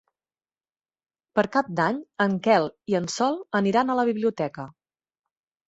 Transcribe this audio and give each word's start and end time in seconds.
Per 1.39 1.43
Cap 1.57 1.69
d'Any 1.81 1.99
en 2.25 2.39
Quel 2.49 2.67
i 2.95 2.99
en 3.03 3.07
Sol 3.19 3.39
aniran 3.63 3.93
a 3.97 4.01
la 4.03 4.09
biblioteca. 4.13 4.69